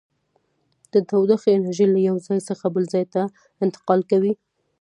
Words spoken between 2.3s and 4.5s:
څخه بل ځای ته انتقال کوي.